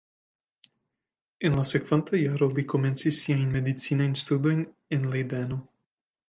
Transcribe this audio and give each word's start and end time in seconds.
En 1.49 1.57
la 1.59 1.65
sekvanta 1.71 2.21
jaro 2.21 2.47
li 2.55 2.65
komencis 2.73 3.19
siajn 3.27 3.45
medicinajn 3.59 4.17
studojn 4.23 4.65
en 4.99 5.07
Lejdeno. 5.15 5.61